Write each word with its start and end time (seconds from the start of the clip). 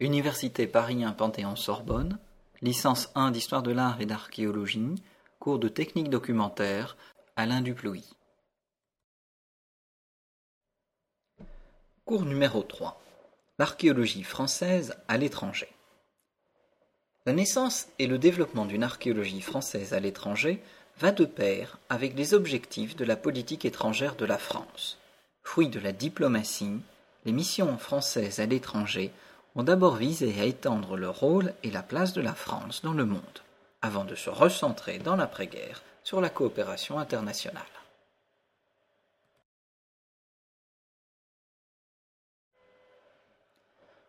Université 0.00 0.66
Paris 0.66 1.04
1 1.04 1.12
Panthéon-Sorbonne, 1.12 2.18
licence 2.62 3.10
1 3.14 3.32
d'histoire 3.32 3.62
de 3.62 3.70
l'art 3.70 4.00
et 4.00 4.06
d'archéologie, 4.06 4.94
cours 5.38 5.58
de 5.58 5.68
technique 5.68 6.08
documentaire, 6.08 6.96
Alain 7.36 7.60
Duplouy. 7.60 8.02
Cours 12.06 12.24
numéro 12.24 12.62
3. 12.62 12.98
L'archéologie 13.58 14.22
française 14.22 14.96
à 15.06 15.18
l'étranger. 15.18 15.68
La 17.26 17.34
naissance 17.34 17.88
et 17.98 18.06
le 18.06 18.16
développement 18.16 18.64
d'une 18.64 18.84
archéologie 18.84 19.42
française 19.42 19.92
à 19.92 20.00
l'étranger 20.00 20.62
va 20.98 21.12
de 21.12 21.26
pair 21.26 21.78
avec 21.90 22.16
les 22.16 22.32
objectifs 22.32 22.96
de 22.96 23.04
la 23.04 23.16
politique 23.16 23.66
étrangère 23.66 24.16
de 24.16 24.24
la 24.24 24.38
France. 24.38 24.96
Fruit 25.42 25.68
de 25.68 25.78
la 25.78 25.92
diplomatie, 25.92 26.80
les 27.26 27.32
missions 27.32 27.76
françaises 27.76 28.40
à 28.40 28.46
l'étranger 28.46 29.12
d'abord 29.64 29.96
visé 29.96 30.40
à 30.40 30.44
étendre 30.44 30.96
le 30.96 31.08
rôle 31.08 31.54
et 31.62 31.70
la 31.70 31.82
place 31.82 32.12
de 32.12 32.20
la 32.20 32.34
France 32.34 32.82
dans 32.82 32.92
le 32.92 33.04
monde, 33.04 33.20
avant 33.82 34.04
de 34.04 34.14
se 34.14 34.30
recentrer 34.30 34.98
dans 34.98 35.16
l'après-guerre 35.16 35.82
sur 36.04 36.20
la 36.20 36.30
coopération 36.30 36.98
internationale. 36.98 37.62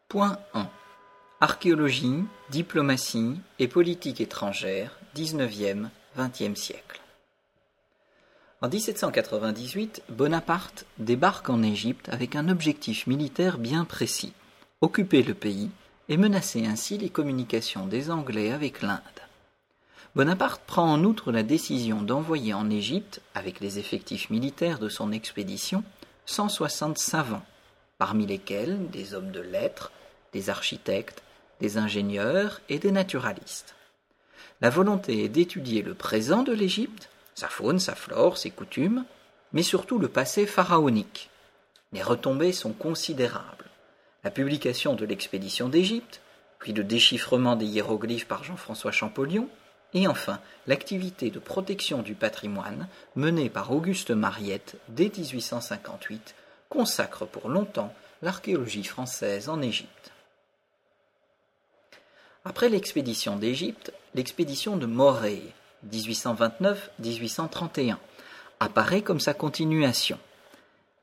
Point 0.09 0.37
1. 0.53 0.69
Archéologie, 1.39 2.23
diplomatie 2.49 3.39
et 3.59 3.67
politique 3.67 4.21
étrangère, 4.21 4.99
19e-20e 5.15 6.55
siècle. 6.55 7.01
En 8.61 8.70
1798, 8.70 10.03
Bonaparte 10.09 10.85
débarque 10.99 11.49
en 11.49 11.63
Égypte 11.63 12.09
avec 12.09 12.35
un 12.35 12.47
objectif 12.49 13.07
militaire 13.07 13.57
bien 13.57 13.85
précis 13.85 14.33
occuper 14.81 15.21
le 15.21 15.35
pays 15.35 15.70
et 16.09 16.17
menacer 16.17 16.66
ainsi 16.66 16.98
les 16.98 17.09
communications 17.09 17.85
des 17.85 18.09
Anglais 18.09 18.52
avec 18.52 18.82
l'Inde. 18.82 18.99
Bonaparte 20.15 20.63
prend 20.65 20.91
en 20.91 21.04
outre 21.04 21.32
la 21.32 21.43
décision 21.43 22.01
d'envoyer 22.01 22.55
en 22.55 22.70
Égypte, 22.70 23.21
avec 23.35 23.60
les 23.60 23.77
effectifs 23.77 24.32
militaires 24.32 24.79
de 24.79 24.90
son 24.90 25.12
expédition, 25.12 25.84
160 26.26 26.98
savants, 26.98 27.46
parmi 27.99 28.26
lesquels 28.26 28.90
des 28.90 29.13
hommes 29.13 29.32
de 29.32 29.40
lettres, 29.40 29.91
des 30.34 30.49
architectes, 30.49 31.21
des 31.62 31.77
ingénieurs 31.77 32.60
et 32.68 32.79
des 32.79 32.91
naturalistes. 32.91 33.76
La 34.62 34.71
volonté 34.71 35.23
est 35.23 35.29
d'étudier 35.29 35.84
le 35.84 35.93
présent 35.93 36.41
de 36.41 36.54
l'Égypte, 36.54 37.10
sa 37.35 37.48
faune, 37.48 37.79
sa 37.79 37.95
flore, 37.95 38.38
ses 38.38 38.51
coutumes, 38.51 39.05
mais 39.54 39.63
surtout 39.63 39.99
le 39.99 40.07
passé 40.07 40.48
pharaonique. 40.48 41.29
Les 41.93 42.01
retombées 42.01 42.54
sont 42.54 42.73
considérables 42.73 43.70
la 44.23 44.31
publication 44.31 44.95
de 44.95 45.05
l'expédition 45.05 45.69
d'Égypte, 45.69 46.21
puis 46.59 46.73
le 46.73 46.83
déchiffrement 46.83 47.55
des 47.55 47.65
hiéroglyphes 47.65 48.27
par 48.27 48.43
Jean-François 48.43 48.91
Champollion, 48.91 49.47
et 49.93 50.07
enfin 50.07 50.39
l'activité 50.67 51.31
de 51.31 51.39
protection 51.39 52.01
du 52.01 52.13
patrimoine 52.13 52.87
menée 53.15 53.49
par 53.49 53.71
Auguste 53.71 54.11
Mariette 54.11 54.77
dès 54.87 55.09
1858 55.09 56.35
consacre 56.69 57.25
pour 57.25 57.49
longtemps 57.49 57.93
l'archéologie 58.21 58.83
française 58.83 59.49
en 59.49 59.61
Égypte. 59.61 60.13
Après 62.45 62.69
l'expédition 62.69 63.35
d'Égypte, 63.35 63.91
l'expédition 64.16 64.77
de 64.77 64.85
Morée 64.85 65.44
1829-1831 65.89 67.97
apparaît 68.59 69.01
comme 69.01 69.19
sa 69.19 69.33
continuation. 69.33 70.19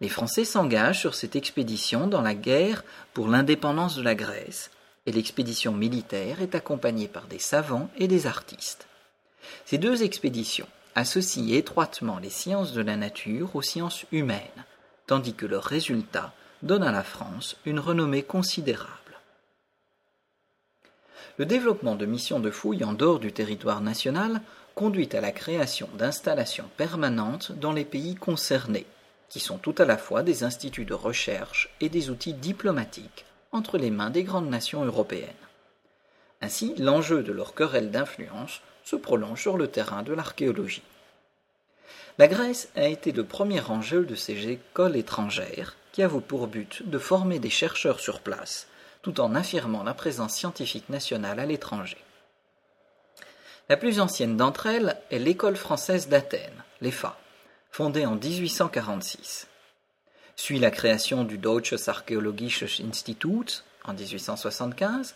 Les 0.00 0.08
Français 0.08 0.44
s'engagent 0.44 1.00
sur 1.00 1.14
cette 1.14 1.34
expédition 1.34 2.06
dans 2.06 2.22
la 2.22 2.34
guerre 2.34 2.84
pour 3.14 3.28
l'indépendance 3.28 3.96
de 3.96 4.02
la 4.02 4.14
Grèce, 4.14 4.70
et 5.06 5.12
l'expédition 5.12 5.72
militaire 5.72 6.40
est 6.40 6.54
accompagnée 6.54 7.08
par 7.08 7.26
des 7.26 7.38
savants 7.38 7.90
et 7.96 8.06
des 8.06 8.26
artistes. 8.26 8.86
Ces 9.64 9.78
deux 9.78 10.02
expéditions 10.02 10.68
associent 10.94 11.54
étroitement 11.54 12.18
les 12.18 12.30
sciences 12.30 12.72
de 12.72 12.82
la 12.82 12.96
nature 12.96 13.56
aux 13.56 13.62
sciences 13.62 14.04
humaines, 14.12 14.64
tandis 15.06 15.34
que 15.34 15.46
leur 15.46 15.64
résultat 15.64 16.32
donne 16.62 16.82
à 16.82 16.92
la 16.92 17.02
France 17.02 17.56
une 17.64 17.80
renommée 17.80 18.22
considérable. 18.22 18.92
Le 21.38 21.46
développement 21.46 21.94
de 21.94 22.04
missions 22.04 22.40
de 22.40 22.50
fouilles 22.50 22.84
en 22.84 22.92
dehors 22.92 23.20
du 23.20 23.32
territoire 23.32 23.80
national 23.80 24.42
conduit 24.74 25.08
à 25.12 25.20
la 25.20 25.32
création 25.32 25.88
d'installations 25.94 26.68
permanentes 26.76 27.52
dans 27.52 27.72
les 27.72 27.84
pays 27.84 28.16
concernés, 28.16 28.86
qui 29.28 29.40
sont 29.40 29.58
tout 29.58 29.74
à 29.78 29.84
la 29.84 29.98
fois 29.98 30.22
des 30.22 30.44
instituts 30.44 30.84
de 30.84 30.94
recherche 30.94 31.70
et 31.80 31.88
des 31.88 32.10
outils 32.10 32.34
diplomatiques 32.34 33.24
entre 33.52 33.78
les 33.78 33.90
mains 33.90 34.10
des 34.10 34.24
grandes 34.24 34.50
nations 34.50 34.84
européennes. 34.84 35.28
Ainsi, 36.40 36.74
l'enjeu 36.78 37.22
de 37.22 37.32
leur 37.32 37.54
querelle 37.54 37.90
d'influence 37.90 38.60
se 38.84 38.96
prolonge 38.96 39.42
sur 39.42 39.56
le 39.56 39.68
terrain 39.68 40.02
de 40.02 40.12
l'archéologie. 40.12 40.82
La 42.18 42.28
Grèce 42.28 42.68
a 42.74 42.86
été 42.86 43.12
le 43.12 43.24
premier 43.24 43.60
enjeu 43.60 44.04
de 44.04 44.14
ces 44.14 44.48
écoles 44.48 44.96
étrangères 44.96 45.76
qui 45.92 46.02
a 46.02 46.08
pour 46.08 46.46
but 46.46 46.88
de 46.88 46.98
former 46.98 47.38
des 47.38 47.50
chercheurs 47.50 48.00
sur 48.00 48.20
place 48.20 48.66
tout 49.02 49.20
en 49.20 49.34
affirmant 49.34 49.84
la 49.84 49.94
présence 49.94 50.34
scientifique 50.34 50.88
nationale 50.88 51.38
à 51.38 51.46
l'étranger. 51.46 51.98
La 53.68 53.76
plus 53.76 54.00
ancienne 54.00 54.36
d'entre 54.36 54.66
elles 54.66 54.96
est 55.10 55.18
l'école 55.18 55.56
française 55.56 56.08
d'Athènes, 56.08 56.64
l'EFA, 56.80 57.18
fondée 57.70 58.06
en 58.06 58.16
1846. 58.16 59.46
Suit 60.36 60.58
la 60.58 60.70
création 60.70 61.24
du 61.24 61.38
Deutsches 61.38 61.88
Archäologisches 61.88 62.80
Institut 62.80 63.64
en 63.84 63.94
1875, 63.94 65.14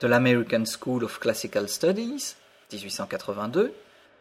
de 0.00 0.06
l'American 0.06 0.64
School 0.64 1.04
of 1.04 1.18
Classical 1.18 1.68
Studies 1.68 2.36
1882, 2.72 3.72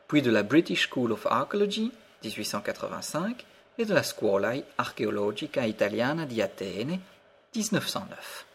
puis 0.07 0.21
de 0.21 0.31
la 0.31 0.43
British 0.43 0.89
School 0.89 1.11
of 1.11 1.25
Archaeology 1.25 1.91
1885 2.23 3.45
et 3.77 3.85
de 3.85 3.93
la 3.93 4.03
Scuola 4.03 4.53
Archeologica 4.77 5.67
Italiana 5.67 6.25
di 6.25 6.41
Atene 6.41 6.99
1909. 7.55 8.45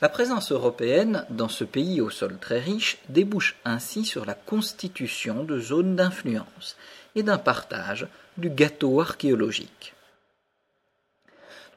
La 0.00 0.08
présence 0.08 0.52
européenne 0.52 1.24
dans 1.30 1.48
ce 1.48 1.64
pays 1.64 2.00
au 2.00 2.10
sol 2.10 2.38
très 2.38 2.60
riche 2.60 2.98
débouche 3.08 3.56
ainsi 3.64 4.04
sur 4.04 4.26
la 4.26 4.34
constitution 4.34 5.44
de 5.44 5.58
zones 5.58 5.96
d'influence 5.96 6.76
et 7.14 7.22
d'un 7.22 7.38
partage 7.38 8.06
du 8.38 8.50
gâteau 8.50 9.00
archéologique. 9.00 9.94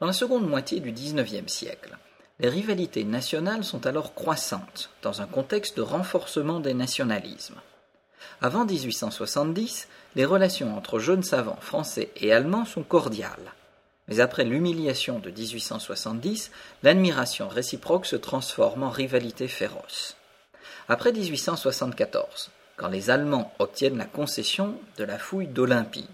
Dans 0.00 0.06
la 0.06 0.12
seconde 0.12 0.48
moitié 0.48 0.80
du 0.80 0.92
XIXe 0.92 1.52
siècle, 1.52 1.96
les 2.38 2.48
rivalités 2.48 3.04
nationales 3.04 3.64
sont 3.64 3.86
alors 3.86 4.14
croissantes, 4.14 4.90
dans 5.02 5.20
un 5.20 5.26
contexte 5.26 5.76
de 5.76 5.82
renforcement 5.82 6.60
des 6.60 6.72
nationalismes. 6.72 7.60
Avant 8.40 8.64
1870, 8.64 9.88
les 10.16 10.24
relations 10.24 10.76
entre 10.76 10.98
jeunes 10.98 11.22
savants 11.22 11.60
français 11.60 12.10
et 12.16 12.32
allemands 12.32 12.64
sont 12.64 12.82
cordiales. 12.82 13.52
Mais 14.08 14.20
après 14.20 14.44
l'humiliation 14.44 15.18
de 15.18 15.30
1870, 15.30 16.50
l'admiration 16.82 17.48
réciproque 17.48 18.06
se 18.06 18.16
transforme 18.16 18.82
en 18.82 18.90
rivalité 18.90 19.46
féroce. 19.46 20.16
Après 20.88 21.12
1874, 21.12 22.50
quand 22.76 22.88
les 22.88 23.10
Allemands 23.10 23.52
obtiennent 23.58 23.98
la 23.98 24.06
concession 24.06 24.74
de 24.96 25.04
la 25.04 25.18
fouille 25.18 25.46
d'Olympie, 25.46 26.08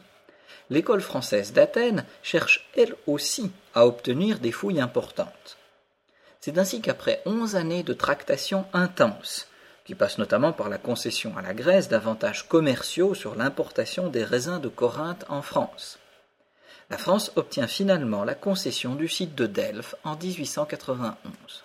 l'école 0.71 1.01
française 1.01 1.53
d'Athènes 1.53 2.05
cherche 2.23 2.69
elle 2.77 2.95
aussi 3.07 3.51
à 3.75 3.87
obtenir 3.87 4.39
des 4.39 4.53
fouilles 4.53 4.81
importantes. 4.81 5.57
C'est 6.41 6.59
ainsi 6.59 6.81
qu'après 6.81 7.23
onze 7.27 7.57
années 7.57 7.83
de 7.83 7.93
tractations 7.93 8.67
intenses, 8.73 9.49
qui 9.85 9.95
passent 9.95 10.19
notamment 10.19 10.53
par 10.53 10.69
la 10.69 10.79
concession 10.79 11.37
à 11.37 11.43
la 11.43 11.55
Grèce 11.55 11.89
d'avantages 11.89 12.49
commerciaux 12.49 13.15
sur 13.15 13.35
l'importation 13.35 14.09
des 14.09 14.25
raisins 14.25 14.61
de 14.61 14.69
Corinthe 14.69 15.25
en 15.29 15.43
France, 15.43 15.99
la 16.91 16.99
France 16.99 17.33
obtient 17.35 17.67
finalement 17.67 18.25
la 18.25 18.35
concession 18.35 18.95
du 18.95 19.09
site 19.09 19.35
de 19.35 19.47
Delphes 19.47 19.97
en 20.05 20.17
1891. 20.17 21.65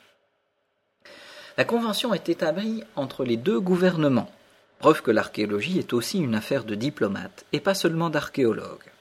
La 1.58 1.66
convention 1.66 2.14
est 2.14 2.30
établie 2.30 2.84
entre 2.96 3.24
les 3.24 3.38
deux 3.38 3.59
gouvernements, 3.59 4.32
preuve 4.82 5.02
que 5.02 5.12
l'archéologie 5.12 5.80
est 5.80 5.94
aussi 5.94 6.20
une 6.20 6.36
affaire 6.36 6.64
de 6.64 6.76
diplomates 6.76 7.46
et 7.54 7.60
pas 7.60 7.76
seulement 7.76 8.10
d'archéologues 8.10 8.92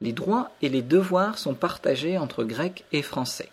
les 0.00 0.12
droits 0.12 0.50
et 0.62 0.68
les 0.68 0.82
devoirs 0.82 1.38
sont 1.38 1.54
partagés 1.54 2.18
entre 2.18 2.44
Grecs 2.44 2.84
et 2.92 3.02
Français. 3.02 3.50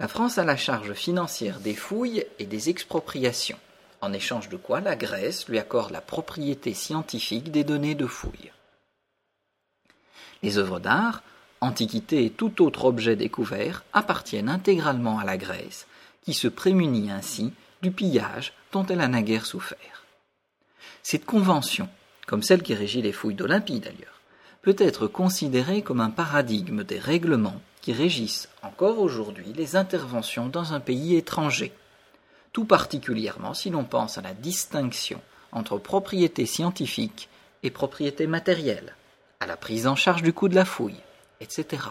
La 0.00 0.08
France 0.08 0.38
a 0.38 0.44
la 0.44 0.56
charge 0.56 0.92
financière 0.92 1.58
des 1.58 1.74
fouilles 1.74 2.24
et 2.38 2.46
des 2.46 2.68
expropriations, 2.70 3.58
en 4.00 4.12
échange 4.12 4.48
de 4.48 4.56
quoi 4.56 4.80
la 4.80 4.94
Grèce 4.94 5.48
lui 5.48 5.58
accorde 5.58 5.90
la 5.90 6.00
propriété 6.00 6.72
scientifique 6.72 7.50
des 7.50 7.64
données 7.64 7.96
de 7.96 8.06
fouilles. 8.06 8.52
Les 10.44 10.58
œuvres 10.58 10.78
d'art, 10.78 11.24
antiquités 11.60 12.24
et 12.24 12.30
tout 12.30 12.62
autre 12.62 12.84
objet 12.84 13.16
découvert 13.16 13.82
appartiennent 13.92 14.48
intégralement 14.48 15.18
à 15.18 15.24
la 15.24 15.36
Grèce, 15.36 15.88
qui 16.22 16.32
se 16.32 16.46
prémunit 16.46 17.10
ainsi 17.10 17.52
du 17.82 17.90
pillage 17.90 18.52
dont 18.70 18.86
elle 18.86 19.00
a 19.00 19.08
naguère 19.08 19.46
souffert. 19.46 19.97
Cette 21.10 21.24
convention, 21.24 21.88
comme 22.26 22.42
celle 22.42 22.62
qui 22.62 22.74
régit 22.74 23.00
les 23.00 23.12
fouilles 23.12 23.34
d'Olympie 23.34 23.80
d'ailleurs, 23.80 24.20
peut 24.60 24.76
être 24.78 25.06
considéré 25.06 25.80
comme 25.80 26.02
un 26.02 26.10
paradigme 26.10 26.84
des 26.84 26.98
règlements 26.98 27.62
qui 27.80 27.94
régissent 27.94 28.50
encore 28.60 28.98
aujourd'hui 28.98 29.54
les 29.54 29.74
interventions 29.74 30.48
dans 30.48 30.74
un 30.74 30.80
pays 30.80 31.16
étranger, 31.16 31.72
tout 32.52 32.66
particulièrement 32.66 33.54
si 33.54 33.70
l'on 33.70 33.84
pense 33.84 34.18
à 34.18 34.20
la 34.20 34.34
distinction 34.34 35.22
entre 35.50 35.78
propriété 35.78 36.44
scientifique 36.44 37.30
et 37.62 37.70
propriété 37.70 38.26
matérielle, 38.26 38.94
à 39.40 39.46
la 39.46 39.56
prise 39.56 39.86
en 39.86 39.96
charge 39.96 40.22
du 40.22 40.34
coût 40.34 40.50
de 40.50 40.56
la 40.56 40.66
fouille, 40.66 41.00
etc. 41.40 41.84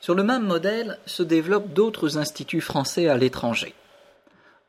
Sur 0.00 0.14
le 0.14 0.22
même 0.22 0.46
modèle 0.46 1.00
se 1.06 1.24
développent 1.24 1.72
d'autres 1.72 2.18
instituts 2.18 2.60
français 2.60 3.08
à 3.08 3.16
l'étranger. 3.16 3.74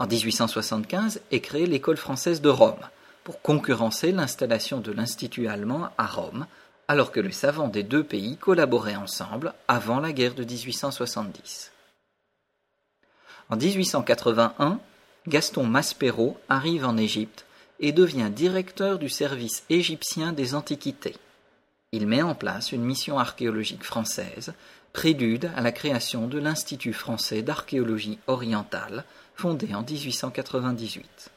En 0.01 0.07
1875 0.07 1.21
est 1.29 1.41
créée 1.41 1.67
l'École 1.67 1.95
française 1.95 2.41
de 2.41 2.49
Rome, 2.49 2.89
pour 3.23 3.39
concurrencer 3.43 4.11
l'installation 4.11 4.79
de 4.79 4.91
l'Institut 4.91 5.47
allemand 5.47 5.89
à 5.99 6.07
Rome, 6.07 6.47
alors 6.87 7.11
que 7.11 7.19
les 7.19 7.31
savants 7.31 7.67
des 7.67 7.83
deux 7.83 8.03
pays 8.03 8.35
collaboraient 8.37 8.95
ensemble 8.95 9.53
avant 9.67 9.99
la 9.99 10.11
guerre 10.11 10.33
de 10.33 10.43
1870. 10.43 11.71
En 13.51 13.57
1881, 13.57 14.79
Gaston 15.27 15.65
Maspero 15.65 16.35
arrive 16.49 16.83
en 16.83 16.97
Égypte 16.97 17.45
et 17.79 17.91
devient 17.91 18.31
directeur 18.35 18.97
du 18.97 19.07
service 19.07 19.65
égyptien 19.69 20.33
des 20.33 20.55
antiquités. 20.55 21.15
Il 21.91 22.07
met 22.07 22.23
en 22.23 22.33
place 22.33 22.71
une 22.71 22.83
mission 22.83 23.19
archéologique 23.19 23.83
française, 23.83 24.55
prélude 24.93 25.51
à 25.55 25.61
la 25.61 25.71
création 25.71 26.27
de 26.27 26.39
l'Institut 26.39 26.93
français 26.93 27.43
d'archéologie 27.43 28.17
orientale, 28.25 29.05
fondé 29.41 29.73
en 29.73 29.81
1898. 29.81 31.31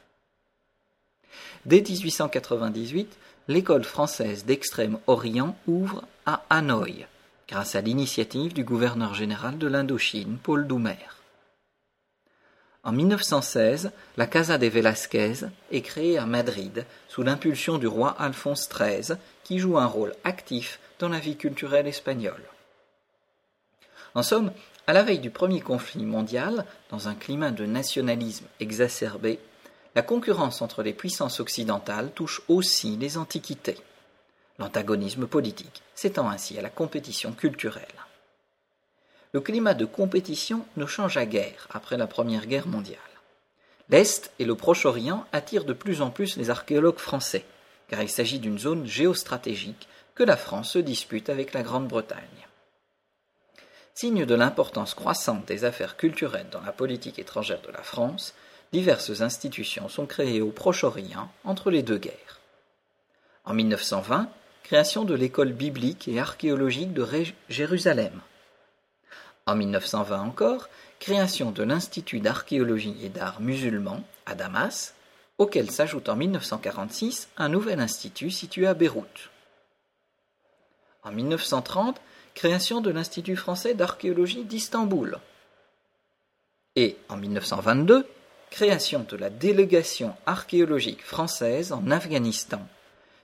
Dès 1.65 1.81
1898, 1.81 3.17
l'école 3.47 3.83
française 3.83 4.45
d'Extrême-Orient 4.45 5.57
ouvre 5.65 6.03
à 6.27 6.43
Hanoï, 6.51 7.07
grâce 7.47 7.73
à 7.73 7.81
l'initiative 7.81 8.53
du 8.53 8.63
gouverneur 8.63 9.15
général 9.15 9.57
de 9.57 9.65
l'Indochine, 9.65 10.37
Paul 10.37 10.67
Doumer. 10.67 10.99
En 12.83 12.91
1916, 12.91 13.91
la 14.17 14.27
Casa 14.27 14.59
de 14.59 14.67
Velázquez 14.67 15.47
est 15.71 15.81
créée 15.81 16.19
à 16.19 16.27
Madrid 16.27 16.85
sous 17.07 17.23
l'impulsion 17.23 17.79
du 17.79 17.87
roi 17.87 18.15
Alphonse 18.19 18.69
XIII, 18.69 19.17
qui 19.43 19.57
joue 19.57 19.79
un 19.79 19.87
rôle 19.87 20.13
actif 20.23 20.79
dans 20.99 21.09
la 21.09 21.17
vie 21.17 21.37
culturelle 21.37 21.87
espagnole. 21.87 22.43
En 24.13 24.21
somme, 24.21 24.51
à 24.87 24.93
la 24.93 25.03
veille 25.03 25.19
du 25.19 25.31
premier 25.31 25.61
conflit 25.61 26.05
mondial, 26.05 26.65
dans 26.89 27.07
un 27.07 27.15
climat 27.15 27.51
de 27.51 27.65
nationalisme 27.65 28.45
exacerbé, 28.59 29.39
la 29.95 30.01
concurrence 30.01 30.61
entre 30.61 30.83
les 30.83 30.93
puissances 30.93 31.39
occidentales 31.39 32.11
touche 32.13 32.41
aussi 32.47 32.97
les 32.97 33.17
antiquités. 33.17 33.77
L'antagonisme 34.59 35.25
politique 35.25 35.81
s'étend 35.95 36.29
ainsi 36.29 36.57
à 36.59 36.61
la 36.61 36.69
compétition 36.69 37.31
culturelle. 37.31 37.85
Le 39.31 39.41
climat 39.41 39.73
de 39.73 39.85
compétition 39.85 40.65
ne 40.77 40.85
changea 40.85 41.25
guère 41.25 41.67
après 41.71 41.97
la 41.97 42.07
Première 42.07 42.45
Guerre 42.45 42.67
mondiale. 42.67 42.99
L'Est 43.89 44.31
et 44.39 44.45
le 44.45 44.55
Proche-Orient 44.55 45.25
attirent 45.31 45.65
de 45.65 45.73
plus 45.73 46.01
en 46.01 46.09
plus 46.09 46.37
les 46.37 46.49
archéologues 46.49 46.99
français, 46.99 47.45
car 47.87 48.01
il 48.01 48.09
s'agit 48.09 48.39
d'une 48.39 48.59
zone 48.59 48.85
géostratégique 48.85 49.87
que 50.15 50.23
la 50.23 50.37
France 50.37 50.71
se 50.71 50.79
dispute 50.79 51.29
avec 51.29 51.53
la 51.53 51.63
Grande-Bretagne. 51.63 52.19
Signe 53.95 54.25
de 54.25 54.35
l'importance 54.35 54.93
croissante 54.93 55.45
des 55.45 55.63
affaires 55.63 55.95
culturelles 55.95 56.49
dans 56.51 56.61
la 56.61 56.73
politique 56.73 57.17
étrangère 57.17 57.61
de 57.61 57.71
la 57.71 57.81
France, 57.81 58.35
diverses 58.73 59.21
institutions 59.21 59.87
sont 59.87 60.05
créées 60.05 60.41
au 60.41 60.51
Proche-Orient 60.51 61.31
entre 61.45 61.71
les 61.71 61.81
deux 61.81 61.97
guerres. 61.97 62.41
En 63.45 63.53
1920, 63.53 64.29
création 64.63 65.05
de 65.05 65.15
l'école 65.15 65.53
biblique 65.53 66.09
et 66.09 66.19
archéologique 66.19 66.93
de 66.93 67.07
Jérusalem, 67.47 68.19
en 69.47 69.55
1920 69.55 70.21
encore, 70.21 70.69
création 70.99 71.51
de 71.51 71.63
l'Institut 71.63 72.19
d'archéologie 72.19 72.97
et 73.03 73.09
d'art 73.09 73.39
musulman 73.39 74.03
à 74.25 74.33
Damas, 74.33 74.95
auquel 75.37 75.69
s'ajoute 75.69 76.09
en 76.09 76.15
1946 76.15 77.29
un 77.37 77.47
nouvel 77.47 77.79
institut 77.79 78.31
situé 78.31 78.65
à 78.65 78.73
Beyrouth. 78.73 79.29
En 81.03 81.11
1930, 81.11 82.01
création 82.35 82.81
de 82.81 82.91
l'Institut 82.91 83.37
français 83.37 83.73
d'archéologie 83.73 84.43
d'Istanbul. 84.43 85.17
Et 86.75 86.97
en 87.09 87.17
1922, 87.17 88.05
création 88.51 89.05
de 89.09 89.15
la 89.15 89.29
délégation 89.29 90.13
archéologique 90.25 91.03
française 91.03 91.71
en 91.71 91.89
Afghanistan, 91.89 92.61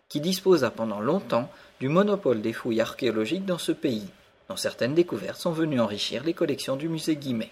qui 0.08 0.22
disposa 0.22 0.72
pendant 0.72 1.02
longtemps 1.02 1.52
du 1.80 1.90
monopole 1.90 2.42
des 2.42 2.54
fouilles 2.54 2.82
archéologiques 2.82 3.46
dans 3.46 3.58
ce 3.58 3.74
pays 3.74 4.10
dont 4.50 4.56
certaines 4.56 4.96
découvertes 4.96 5.40
sont 5.40 5.52
venues 5.52 5.80
enrichir 5.80 6.24
les 6.24 6.34
collections 6.34 6.76
du 6.76 6.90
musée 6.90 7.16
Guimet. 7.16 7.52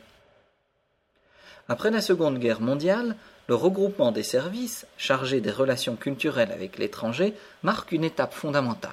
Après 1.67 1.91
la 1.91 2.01
Seconde 2.01 2.39
Guerre 2.39 2.61
mondiale, 2.61 3.15
le 3.47 3.56
regroupement 3.56 4.11
des 4.11 4.23
services 4.23 4.88
chargés 4.97 5.39
des 5.39 5.51
relations 5.51 5.95
culturelles 5.95 6.51
avec 6.51 6.77
l'étranger 6.77 7.33
marque 7.63 7.91
une 7.91 8.03
étape 8.03 8.33
fondamentale. 8.33 8.91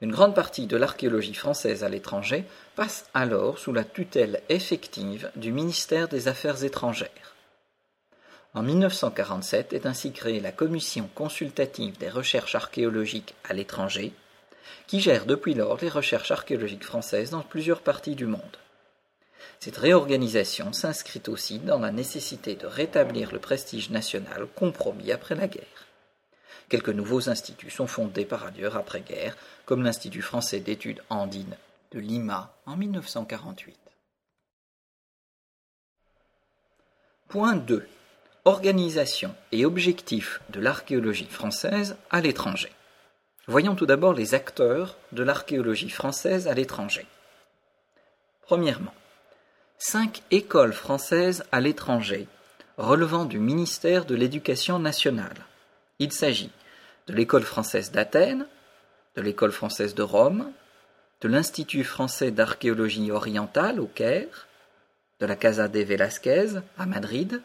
Une 0.00 0.12
grande 0.12 0.34
partie 0.34 0.66
de 0.66 0.76
l'archéologie 0.76 1.34
française 1.34 1.82
à 1.82 1.88
l'étranger 1.88 2.44
passe 2.76 3.06
alors 3.14 3.58
sous 3.58 3.72
la 3.72 3.82
tutelle 3.82 4.42
effective 4.48 5.30
du 5.34 5.50
ministère 5.50 6.06
des 6.06 6.28
Affaires 6.28 6.62
étrangères. 6.62 7.34
En 8.54 8.62
1947 8.62 9.72
est 9.72 9.86
ainsi 9.86 10.12
créée 10.12 10.40
la 10.40 10.52
Commission 10.52 11.08
consultative 11.14 11.98
des 11.98 12.08
recherches 12.08 12.54
archéologiques 12.54 13.34
à 13.48 13.54
l'étranger, 13.54 14.12
qui 14.86 15.00
gère 15.00 15.26
depuis 15.26 15.54
lors 15.54 15.78
les 15.80 15.88
recherches 15.88 16.30
archéologiques 16.30 16.84
françaises 16.84 17.30
dans 17.30 17.42
plusieurs 17.42 17.80
parties 17.80 18.14
du 18.14 18.26
monde. 18.26 18.40
Cette 19.58 19.76
réorganisation 19.76 20.72
s'inscrit 20.72 21.22
aussi 21.26 21.58
dans 21.58 21.80
la 21.80 21.90
nécessité 21.90 22.54
de 22.54 22.66
rétablir 22.66 23.32
le 23.32 23.40
prestige 23.40 23.90
national 23.90 24.46
compromis 24.54 25.10
après 25.10 25.34
la 25.34 25.48
guerre. 25.48 25.87
Quelques 26.68 26.90
nouveaux 26.90 27.30
instituts 27.30 27.70
sont 27.70 27.86
fondés 27.86 28.26
par 28.26 28.44
ailleurs 28.44 28.76
après-guerre, 28.76 29.36
comme 29.64 29.82
l'Institut 29.82 30.22
français 30.22 30.60
d'études 30.60 31.02
andines 31.08 31.56
de 31.92 31.98
Lima 31.98 32.54
en 32.66 32.76
1948. 32.76 33.76
Point 37.28 37.56
2. 37.56 37.86
Organisation 38.44 39.34
et 39.52 39.64
objectifs 39.64 40.40
de 40.50 40.60
l'archéologie 40.60 41.26
française 41.26 41.96
à 42.10 42.20
l'étranger. 42.20 42.72
Voyons 43.46 43.74
tout 43.74 43.86
d'abord 43.86 44.12
les 44.12 44.34
acteurs 44.34 44.96
de 45.12 45.22
l'archéologie 45.22 45.90
française 45.90 46.48
à 46.48 46.54
l'étranger. 46.54 47.06
Premièrement, 48.42 48.94
cinq 49.78 50.22
écoles 50.30 50.72
françaises 50.72 51.44
à 51.52 51.60
l'étranger 51.60 52.28
relevant 52.76 53.24
du 53.24 53.38
ministère 53.38 54.04
de 54.04 54.14
l'Éducation 54.14 54.78
nationale. 54.78 55.47
Il 55.98 56.12
s'agit 56.12 56.52
de 57.06 57.14
l'École 57.14 57.42
française 57.42 57.90
d'Athènes, 57.90 58.46
de 59.16 59.22
l'École 59.22 59.52
française 59.52 59.94
de 59.94 60.02
Rome, 60.02 60.52
de 61.20 61.28
l'Institut 61.28 61.84
français 61.84 62.30
d'archéologie 62.30 63.10
orientale 63.10 63.80
au 63.80 63.86
Caire, 63.86 64.46
de 65.18 65.26
la 65.26 65.34
Casa 65.34 65.66
de 65.66 65.80
Velázquez 65.80 66.60
à 66.78 66.86
Madrid, 66.86 67.42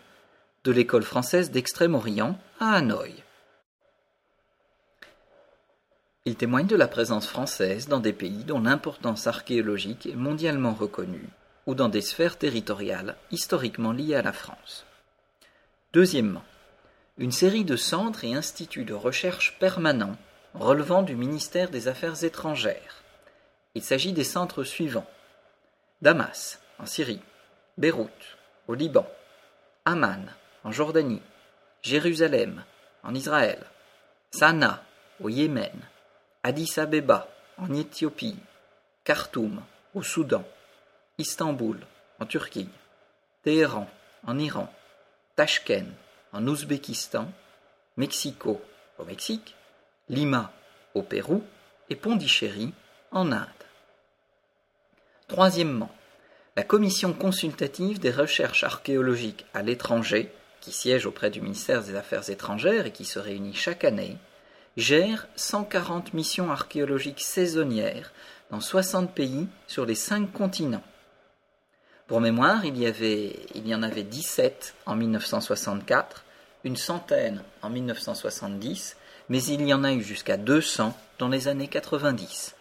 de 0.63 0.71
l'École 0.71 1.03
française 1.03 1.49
d'Extrême-Orient 1.49 2.37
à 2.59 2.75
Hanoï. 2.75 3.15
Il 6.25 6.35
témoigne 6.35 6.67
de 6.67 6.75
la 6.75 6.87
présence 6.87 7.27
française 7.27 7.87
dans 7.87 7.99
des 7.99 8.13
pays 8.13 8.43
dont 8.45 8.61
l'importance 8.61 9.27
archéologique 9.27 10.05
est 10.05 10.15
mondialement 10.15 10.73
reconnue, 10.73 11.27
ou 11.65 11.75
dans 11.75 11.89
des 11.89 12.01
sphères 12.01 12.37
territoriales 12.37 13.15
historiquement 13.31 13.91
liées 13.91 14.15
à 14.15 14.21
la 14.21 14.31
France. 14.31 14.85
Deuxièmement, 15.91 16.43
une 17.17 17.31
série 17.31 17.63
de 17.63 17.75
centres 17.75 18.23
et 18.23 18.33
instituts 18.33 18.85
de 18.85 18.93
recherche 18.93 19.57
permanents 19.59 20.17
relevant 20.55 21.03
du 21.03 21.15
ministère 21.15 21.69
des 21.69 21.87
Affaires 21.87 22.23
étrangères. 22.23 23.03
Il 23.75 23.83
s'agit 23.83 24.13
des 24.13 24.23
centres 24.23 24.63
suivants 24.63 25.09
Damas, 26.01 26.59
en 26.79 26.85
Syrie, 26.85 27.21
Beyrouth, 27.77 28.37
au 28.67 28.73
Liban, 28.73 29.07
Amman, 29.85 30.25
en 30.63 30.71
Jordanie, 30.71 31.21
Jérusalem, 31.81 32.63
en 33.03 33.13
Israël, 33.13 33.63
Sanaa, 34.31 34.83
au 35.21 35.29
Yémen, 35.29 35.79
Addis 36.43 36.73
Abeba, 36.77 37.29
en 37.57 37.71
Éthiopie, 37.73 38.37
Khartoum, 39.03 39.61
au 39.93 40.01
Soudan, 40.01 40.43
Istanbul, 41.19 41.79
en 42.19 42.25
Turquie, 42.25 42.69
Téhéran, 43.43 43.87
en 44.25 44.39
Iran, 44.39 44.73
Tashkent, 45.35 45.93
en 46.33 46.45
Ouzbékistan, 46.47 47.31
Mexico, 47.95 48.61
au 48.97 49.05
Mexique, 49.05 49.55
Lima, 50.09 50.51
au 50.93 51.03
Pérou, 51.03 51.43
et 51.89 51.95
Pondichéry, 51.95 52.73
en 53.11 53.31
Inde. 53.31 53.47
Troisièmement, 55.27 55.91
la 56.55 56.63
Commission 56.63 57.13
consultative 57.13 57.99
des 57.99 58.11
recherches 58.11 58.63
archéologiques 58.63 59.45
à 59.53 59.61
l'étranger, 59.61 60.31
qui 60.59 60.71
siège 60.71 61.05
auprès 61.05 61.29
du 61.29 61.41
ministère 61.41 61.83
des 61.83 61.95
Affaires 61.95 62.29
étrangères 62.29 62.85
et 62.85 62.91
qui 62.91 63.05
se 63.05 63.19
réunit 63.19 63.53
chaque 63.53 63.83
année, 63.83 64.17
gère 64.77 65.27
140 65.35 66.13
missions 66.13 66.51
archéologiques 66.51 67.21
saisonnières 67.21 68.11
dans 68.49 68.61
60 68.61 69.13
pays 69.13 69.47
sur 69.67 69.85
les 69.85 69.95
5 69.95 70.31
continents. 70.31 70.83
Pour 72.07 72.19
mémoire, 72.19 72.65
il 72.65 72.77
y, 72.77 73.75
en 73.75 73.83
avait 73.83 74.03
17 74.03 74.73
en 74.85 74.95
1964, 74.95 76.23
une 76.65 76.75
centaine 76.75 77.43
en 77.61 77.69
1970, 77.69 78.97
mais 79.29 79.43
il 79.43 79.65
y 79.65 79.73
en 79.73 79.83
a 79.83 79.93
eu 79.93 80.03
jusqu'à 80.03 80.35
200 80.35 80.97
dans 81.17 81.29
les 81.29 81.47
années 81.47 81.69
90. 81.69 82.55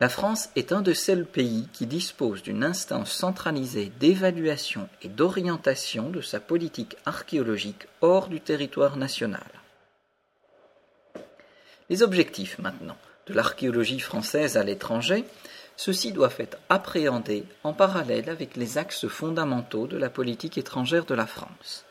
La 0.00 0.08
France 0.08 0.50
est 0.56 0.72
un 0.72 0.82
de 0.82 0.92
seuls 0.92 1.24
pays 1.24 1.68
qui 1.72 1.86
dispose 1.86 2.42
d'une 2.42 2.64
instance 2.64 3.12
centralisée 3.12 3.92
d'évaluation 3.98 4.88
et 5.00 5.08
d'orientation 5.08 6.10
de 6.10 6.20
sa 6.20 6.40
politique 6.40 6.96
archéologique 7.06 7.86
hors 8.02 8.28
du 8.28 8.40
territoire 8.40 8.96
national. 8.96 9.46
Les 11.88 12.02
objectifs 12.02 12.58
maintenant 12.58 12.98
de 13.26 13.32
l'archéologie 13.32 14.00
française 14.00 14.56
à 14.56 14.64
l'étranger, 14.64 15.24
ceux-ci 15.76 16.12
doivent 16.12 16.40
être 16.40 16.58
appréhendés 16.68 17.44
en 17.62 17.72
parallèle 17.72 18.30
avec 18.30 18.56
les 18.56 18.78
axes 18.78 19.06
fondamentaux 19.06 19.86
de 19.86 19.96
la 19.96 20.10
politique 20.10 20.58
étrangère 20.58 21.04
de 21.04 21.14
la 21.14 21.26
France. 21.26 21.84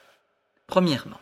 Premièrement, 0.67 1.19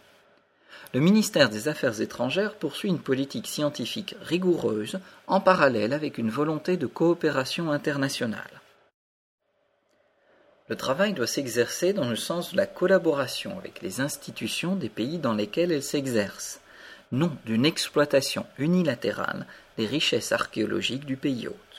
le 0.94 1.00
ministère 1.00 1.50
des 1.50 1.68
Affaires 1.68 2.02
étrangères 2.02 2.54
poursuit 2.56 2.90
une 2.90 3.00
politique 3.00 3.48
scientifique 3.48 4.16
rigoureuse 4.22 5.00
en 5.28 5.42
parallèle 5.42 5.92
avec 5.92 6.18
une 6.18 6.30
volonté 6.30 6.78
de 6.78 6.86
coopération 6.86 7.72
internationale. 7.72 8.62
Le 10.70 10.76
travail 10.78 11.14
doit 11.14 11.28
s'exercer 11.28 11.94
dans 11.94 12.08
le 12.08 12.16
sens 12.16 12.52
de 12.52 12.58
la 12.58 12.68
collaboration 12.68 13.58
avec 13.58 13.82
les 13.82 14.02
institutions 14.02 14.76
des 14.76 14.90
pays 14.90 15.18
dans 15.18 15.34
lesquels 15.34 15.72
elle 15.72 15.84
s'exerce, 15.84 16.62
non 17.12 17.36
d'une 17.46 17.66
exploitation 17.66 18.46
unilatérale 18.58 19.46
des 19.78 19.88
richesses 19.88 20.32
archéologiques 20.32 21.06
du 21.06 21.18
pays 21.18 21.48
hôte. 21.48 21.73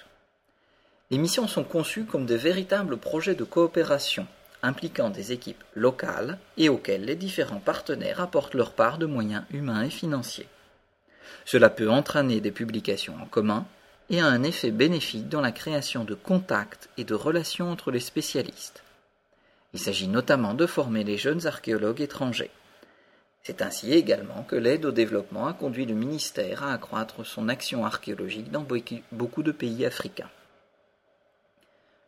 Les 1.11 1.19
missions 1.19 1.47
sont 1.47 1.65
conçues 1.65 2.05
comme 2.05 2.27
de 2.27 2.35
véritables 2.35 2.97
projets 2.97 3.35
de 3.35 3.45
coopération 3.45 4.27
impliquant 4.65 5.11
des 5.11 5.33
équipes 5.33 5.63
locales 5.75 6.39
et 6.57 6.69
auxquelles 6.69 7.05
les 7.05 7.17
différents 7.17 7.61
partenaires 7.61 8.21
apportent 8.21 8.55
leur 8.55 8.73
part 8.73 8.99
de 8.99 9.07
moyens 9.07 9.45
humains 9.51 9.83
et 9.83 9.91
financiers. 9.91 10.49
Cela 11.45 11.69
peut 11.69 11.91
entraîner 11.91 12.41
des 12.41 12.51
publications 12.51 13.17
en 13.23 13.27
commun 13.27 13.67
et 14.11 14.21
a 14.21 14.27
un 14.27 14.43
effet 14.43 14.71
bénéfique 14.71 15.29
dans 15.29 15.43
la 15.43 15.53
création 15.53 16.05
de 16.05 16.15
contacts 16.15 16.89
et 16.97 17.05
de 17.05 17.15
relations 17.15 17.71
entre 17.71 17.91
les 17.91 18.01
spécialistes. 18.01 18.83
Il 19.75 19.81
s'agit 19.81 20.09
notamment 20.09 20.55
de 20.55 20.67
former 20.67 21.05
les 21.05 21.19
jeunes 21.19 21.47
archéologues 21.47 22.01
étrangers. 22.01 22.51
C'est 23.43 23.61
ainsi 23.61 23.93
également 23.93 24.43
que 24.45 24.57
l'aide 24.57 24.87
au 24.87 24.93
développement 24.93 25.47
a 25.47 25.53
conduit 25.53 25.85
le 25.85 25.95
ministère 25.95 26.63
à 26.63 26.73
accroître 26.73 27.27
son 27.27 27.51
action 27.51 27.85
archéologique 27.85 28.51
dans 28.51 28.67
beaucoup 29.13 29.43
de 29.43 29.53
pays 29.53 29.85
africains. 29.85 30.31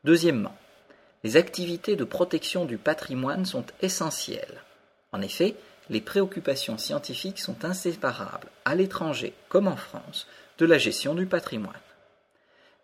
Deuxièmement, 0.07 0.57
les 1.25 1.37
activités 1.37 1.97
de 1.97 2.05
protection 2.05 2.65
du 2.65 2.79
patrimoine 2.79 3.45
sont 3.45 3.65
essentielles. 3.83 4.63
En 5.11 5.21
effet, 5.21 5.57
les 5.91 6.01
préoccupations 6.01 6.79
scientifiques 6.79 7.41
sont 7.41 7.65
inséparables, 7.65 8.47
à 8.65 8.77
l'étranger 8.77 9.35
comme 9.49 9.67
en 9.67 9.75
France, 9.75 10.29
de 10.59 10.65
la 10.65 10.79
gestion 10.79 11.17
du 11.17 11.27
patrimoine. 11.27 11.75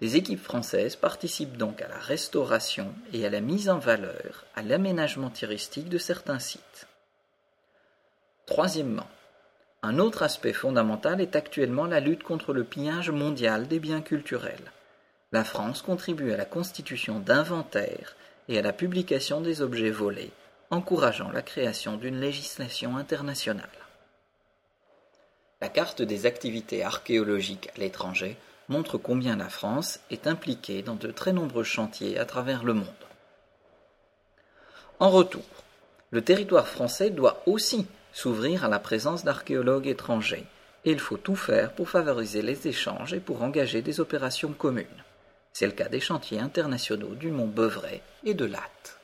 Les 0.00 0.17
équipes 0.17 0.43
françaises 0.43 0.97
participent 0.97 1.57
donc 1.57 1.81
à 1.81 1.87
la 1.87 1.99
restauration 1.99 2.93
et 3.12 3.25
à 3.25 3.31
la 3.31 3.41
mise 3.41 3.71
en 3.71 3.79
valeur, 3.79 4.45
à 4.57 4.62
l'aménagement 4.62 5.31
touristique 5.31 5.88
de 5.88 5.99
certains 5.99 6.41
sites. 6.41 6.88
Troisièmement, 8.47 9.09
un 9.83 10.00
autre 10.00 10.25
aspect 10.25 10.52
fondamental 10.52 11.21
est 11.21 11.37
actuellement 11.37 11.87
la 11.87 12.00
lutte 12.00 12.25
contre 12.25 12.52
le 12.52 12.64
pillage 12.64 13.12
mondial 13.12 13.69
des 13.69 13.79
biens 13.79 14.02
culturels. 14.02 14.73
La 15.32 15.44
France 15.44 15.80
contribue 15.80 16.32
à 16.32 16.36
la 16.36 16.44
constitution 16.44 17.18
d'inventaires 17.18 18.16
et 18.48 18.58
à 18.58 18.62
la 18.62 18.74
publication 18.74 19.40
des 19.40 19.62
objets 19.62 19.90
volés, 19.90 20.30
encourageant 20.70 21.30
la 21.30 21.40
création 21.40 21.96
d'une 21.96 22.20
législation 22.20 22.98
internationale. 22.98 23.68
La 25.62 25.70
carte 25.70 26.02
des 26.02 26.26
activités 26.26 26.84
archéologiques 26.84 27.70
à 27.74 27.78
l'étranger 27.78 28.36
montre 28.68 28.98
combien 28.98 29.36
la 29.36 29.48
France 29.48 30.00
est 30.10 30.26
impliquée 30.26 30.82
dans 30.82 30.96
de 30.96 31.10
très 31.10 31.32
nombreux 31.32 31.64
chantiers 31.64 32.18
à 32.18 32.26
travers 32.26 32.62
le 32.62 32.74
monde. 32.74 32.86
En 34.98 35.08
retour, 35.08 35.44
le 36.10 36.22
territoire 36.22 36.68
français 36.68 37.08
doit 37.08 37.42
aussi 37.46 37.86
s'ouvrir 38.12 38.66
à 38.66 38.68
la 38.68 38.78
présence 38.78 39.24
d'archéologues 39.24 39.86
étrangers, 39.86 40.46
et 40.84 40.90
il 40.90 41.00
faut 41.00 41.16
tout 41.16 41.36
faire 41.36 41.72
pour 41.72 41.88
favoriser 41.88 42.42
les 42.42 42.68
échanges 42.68 43.14
et 43.14 43.20
pour 43.20 43.42
engager 43.42 43.80
des 43.80 43.98
opérations 43.98 44.52
communes. 44.52 45.01
C'est 45.52 45.66
le 45.66 45.73
cas 45.73 45.88
des 45.88 46.00
chantiers 46.00 46.40
internationaux 46.40 47.14
du 47.14 47.30
mont 47.30 47.47
Beuvray 47.47 48.00
et 48.25 48.35
de 48.35 48.47
Latte. 48.47 49.01